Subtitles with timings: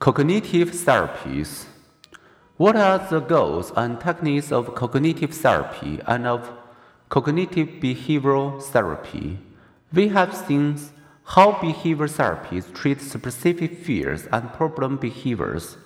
[0.00, 1.64] Cognitive therapies.
[2.56, 6.52] What are the goals and techniques of cognitive therapy and of
[7.08, 9.40] cognitive behavioral therapy?
[9.92, 10.78] We have seen
[11.24, 15.76] how behavioral therapies treat specific fears and problem behaviors.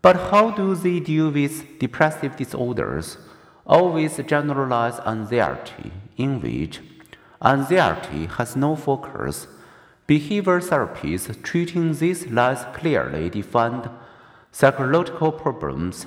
[0.00, 3.18] But how do they deal with depressive disorders
[3.66, 6.80] or with generalized anxiety, in which
[7.42, 9.48] anxiety has no focus?
[10.06, 13.88] Behavioral therapies treating these less clearly defined
[14.52, 16.06] psychological problems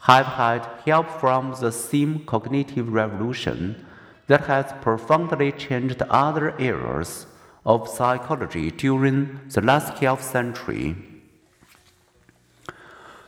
[0.00, 3.86] have had help from the same cognitive revolution
[4.26, 7.26] that has profoundly changed other areas
[7.64, 10.96] of psychology during the last half century.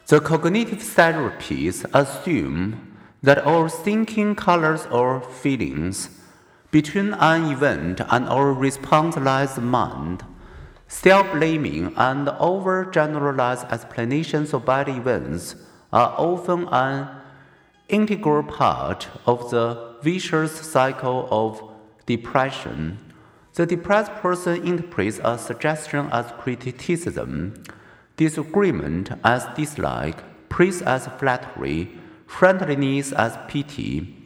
[0.08, 6.10] The cognitive therapies assume that our thinking colors or feelings
[6.70, 10.24] between an event and our response-less mind,
[10.86, 15.56] self-blaming and overgeneralized explanations of bad events
[15.92, 17.08] are often an
[17.88, 21.62] integral part of the vicious cycle of
[22.04, 22.98] depression.
[23.54, 27.64] The depressed person interprets a suggestion as criticism,
[28.16, 31.90] disagreement as dislike, praise as flattery,
[32.26, 34.17] friendliness as pity,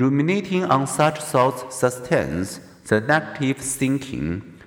[0.00, 4.58] Ruminating on such thoughts sustains the negative thinking.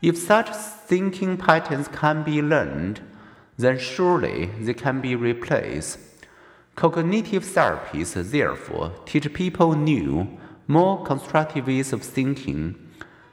[0.00, 3.00] If such thinking patterns can be learned,
[3.58, 5.98] then surely they can be replaced.
[6.76, 10.28] Cognitive therapies, therefore, teach people new,
[10.68, 12.76] more constructive ways of thinking.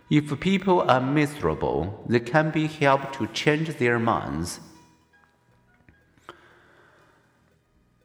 [0.09, 4.59] If people are miserable, they can be helped to change their minds.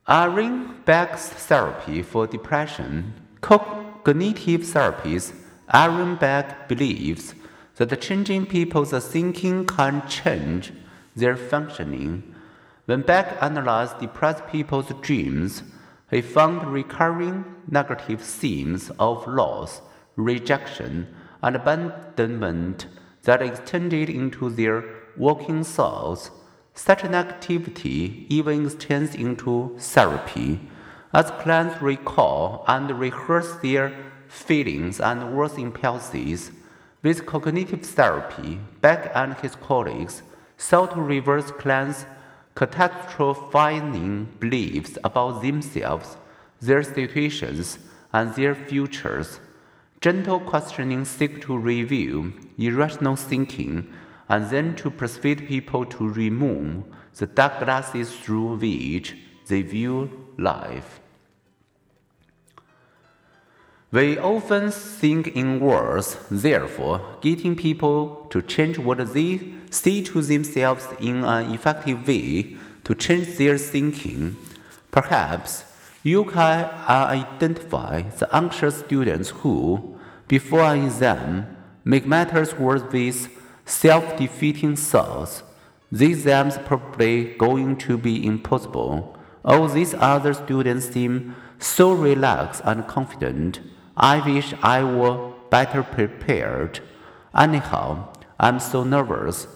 [0.06, 5.32] Aaron Beck's therapy for depression Cognitive therapies,
[5.72, 7.34] Aaron Beck believes
[7.76, 10.72] that changing people's thinking can change
[11.14, 12.34] their functioning.
[12.86, 15.62] When Beck analyzed depressed people's dreams,
[16.10, 19.82] he found recurring negative themes of loss,
[20.16, 21.06] rejection,
[21.42, 22.86] and abandonment
[23.22, 24.84] that extended into their
[25.16, 26.30] waking thoughts.
[26.74, 30.60] Such negativity even extends into therapy
[31.12, 33.92] as clients recall and rehearse their
[34.28, 36.50] feelings and worst impulses,
[37.02, 40.22] with cognitive therapy, Beck and his colleagues
[40.56, 42.04] sought to reverse clients'
[42.54, 46.16] catastrophizing beliefs about themselves,
[46.60, 47.78] their situations,
[48.12, 49.40] and their futures.
[50.00, 53.92] Gentle questioning seeks to review irrational thinking
[54.28, 56.84] and then to persuade people to remove
[57.16, 59.16] the dark glasses through which
[59.48, 61.00] they view life.
[63.90, 70.86] We often think in words, therefore, getting people to change what they say to themselves
[71.00, 74.36] in an effective way to change their thinking.
[74.90, 75.64] Perhaps
[76.02, 79.98] you can identify the anxious students who,
[80.28, 83.28] before an exam, make matters worse with
[83.64, 85.42] self defeating thoughts.
[85.90, 89.17] These exams probably going to be impossible.
[89.48, 93.60] Oh, All these other students seem so relaxed and confident.
[93.96, 96.80] I wish I were better prepared.
[97.34, 99.46] Anyhow, I'm so nervous.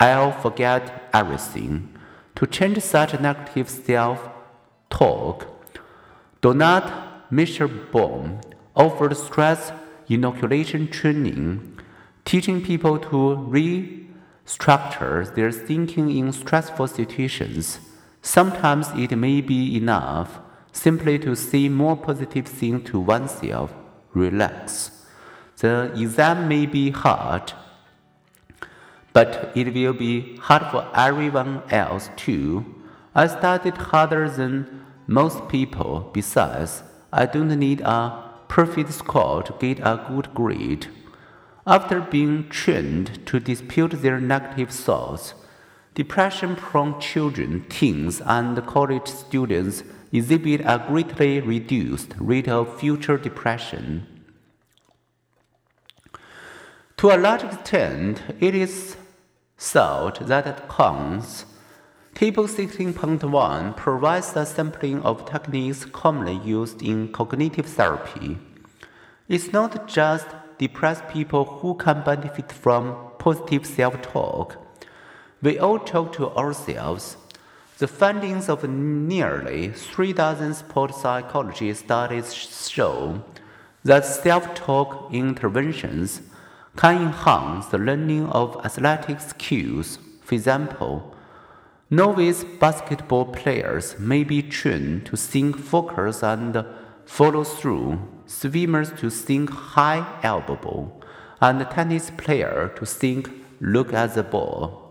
[0.00, 1.96] I'll forget everything.
[2.34, 4.28] To change such negative self
[4.90, 5.46] talk,
[6.40, 6.90] Donald
[7.30, 8.42] Meichenbaum
[8.74, 9.70] offered stress
[10.08, 11.78] inoculation training,
[12.24, 17.78] teaching people to restructure their thinking in stressful situations.
[18.28, 20.40] Sometimes it may be enough
[20.70, 23.72] simply to say more positive things to oneself.
[24.12, 24.90] Relax.
[25.56, 27.54] The exam may be hard,
[29.14, 32.66] but it will be hard for everyone else too.
[33.14, 36.10] I studied harder than most people.
[36.12, 40.88] Besides, I don't need a perfect score to get a good grade.
[41.66, 45.32] After being trained to dispute their negative thoughts,
[45.98, 54.06] depression prone children, teens, and college students exhibit a greatly reduced rate of future depression.
[56.98, 58.96] To a large extent, it is
[59.58, 61.46] thought that at Cons,
[62.14, 68.38] Table 16.1 provides a sampling of techniques commonly used in cognitive therapy.
[69.28, 70.28] It's not just
[70.58, 74.67] depressed people who can benefit from positive self talk.
[75.40, 77.16] We all talk to ourselves
[77.78, 83.22] the findings of nearly three dozen sport psychology studies show
[83.84, 86.22] that self talk interventions
[86.76, 90.00] can enhance the learning of athletic skills.
[90.22, 91.14] For example,
[91.88, 96.64] Novice basketball players may be trained to think focus and
[97.06, 100.92] follow through, swimmers to think high elbow,
[101.40, 103.30] and tennis player to think
[103.60, 104.87] look at the ball.